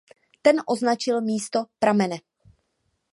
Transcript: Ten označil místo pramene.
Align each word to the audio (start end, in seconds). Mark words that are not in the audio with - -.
Ten 0.41 0.55
označil 0.67 1.21
místo 1.21 1.59
pramene. 1.79 2.17